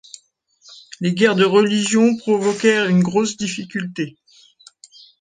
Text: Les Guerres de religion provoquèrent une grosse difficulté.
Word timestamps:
Les 0.99 1.13
Guerres 1.13 1.35
de 1.35 1.45
religion 1.45 2.17
provoquèrent 2.17 2.87
une 2.87 3.03
grosse 3.03 3.37
difficulté. 3.37 4.17